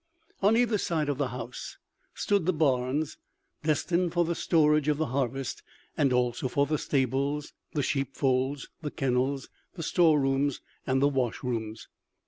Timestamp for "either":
0.57-0.79